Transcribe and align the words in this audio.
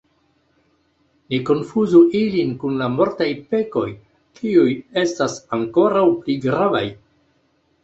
Ne 1.33 1.39
konfuzu 1.49 2.01
ilin 2.19 2.55
kun 2.63 2.79
la 2.79 2.87
mortaj 2.95 3.29
pekoj, 3.53 3.85
kiuj 4.41 4.67
estas 5.05 5.39
ankoraŭ 5.61 6.09
pli 6.19 6.41
gravaj. 6.49 6.85